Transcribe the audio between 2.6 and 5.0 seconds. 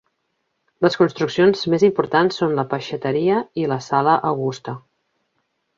la peixateria i la Sala Augusta.